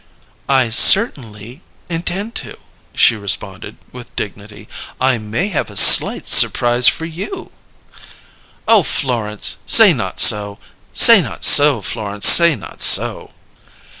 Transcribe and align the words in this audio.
"I 0.49 0.69
cert'nly 0.69 1.61
intend 1.87 2.33
to," 2.37 2.57
she 2.95 3.15
responded 3.15 3.77
with 3.91 4.15
dignity. 4.15 4.67
"I 4.99 5.19
may 5.19 5.49
have 5.49 5.69
a 5.69 5.75
slight 5.77 6.27
supprise 6.27 6.87
for 6.87 7.05
you." 7.05 7.51
"Oh, 8.67 8.81
Florence, 8.81 9.57
say 9.67 9.93
not 9.93 10.19
so! 10.19 10.57
Say 10.91 11.21
not 11.21 11.43
so, 11.43 11.83
Florence! 11.83 12.27
Say 12.27 12.55
not 12.55 12.81
so!" 12.81 13.29